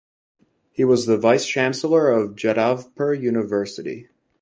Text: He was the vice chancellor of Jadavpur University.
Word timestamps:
He 0.71 0.83
was 0.83 1.05
the 1.05 1.15
vice 1.15 1.45
chancellor 1.45 2.09
of 2.09 2.35
Jadavpur 2.35 3.13
University. 3.21 4.09